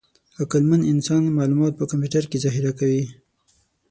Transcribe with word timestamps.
عقلمن 0.41 0.81
انسان 0.93 1.23
معلومات 1.37 1.73
په 1.77 1.85
کمپیوټر 1.91 2.23
کې 2.29 2.41
ذخیره 2.45 2.71
کوي. 2.79 3.03